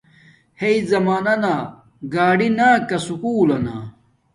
ھأݶ 0.59 0.75
زمانانا 0.91 1.53
گاڈی 2.13 2.49
نا 2.57 2.69
کا 2.87 2.97
سکُول 3.05 3.49
لنا 3.49 3.75